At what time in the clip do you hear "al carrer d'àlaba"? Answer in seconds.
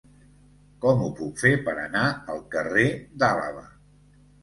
2.35-3.67